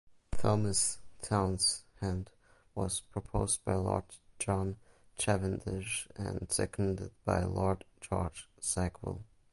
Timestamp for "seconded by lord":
6.51-7.85